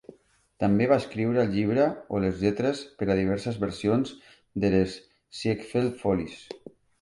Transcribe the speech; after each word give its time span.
També 0.61 0.85
va 0.91 0.95
escriure 1.01 1.39
el 1.41 1.51
llibre 1.55 1.83
o 2.15 2.21
les 2.23 2.41
lletres 2.45 2.81
per 3.01 3.09
a 3.09 3.17
diverses 3.19 3.59
versions 3.65 4.15
de 4.65 4.73
les 4.77 4.97
Ziegfeld 5.43 6.01
Follies. 6.03 6.41